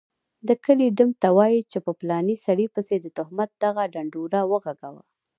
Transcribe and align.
دکلي 0.49 0.87
ډم 0.97 1.09
ته 1.21 1.27
وايي 1.37 1.61
چي 1.71 1.77
په 1.85 1.91
پلاني 1.99 2.35
سړي 2.45 2.65
پسي 2.73 2.95
دتهمت 3.05 3.49
دغه 3.63 3.83
ډنډوره 3.93 4.41
وغږوه 4.51 5.03